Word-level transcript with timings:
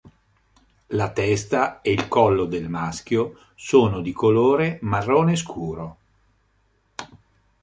La 0.97 1.11
testa 1.13 1.79
e 1.81 1.91
il 1.91 2.07
collo 2.07 2.45
del 2.45 2.69
maschio 2.69 3.37
sono 3.53 4.01
di 4.01 4.11
colore 4.13 4.79
marrone 4.81 5.35
scuro. 5.35 5.97